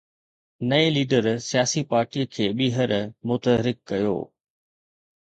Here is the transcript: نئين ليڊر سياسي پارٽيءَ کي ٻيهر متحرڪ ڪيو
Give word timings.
نئين 0.69 0.87
ليڊر 0.95 1.25
سياسي 1.49 1.81
پارٽيءَ 1.91 2.31
کي 2.37 2.45
ٻيهر 2.57 2.91
متحرڪ 3.27 3.77
ڪيو 3.93 4.17